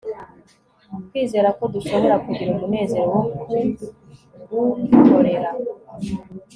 [1.09, 3.21] Kwizera ko dushobora kugira umunezero wo
[4.49, 5.49] kugukorera